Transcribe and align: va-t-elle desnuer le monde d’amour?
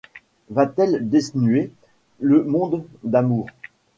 va-t-elle 0.49 1.09
desnuer 1.09 1.69
le 2.21 2.43
monde 2.43 2.83
d’amour? 3.03 3.45